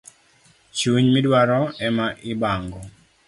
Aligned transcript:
Chuny 0.77 1.05
midwaro 1.13 1.61
ema 1.87 2.07
ibango 2.31 2.79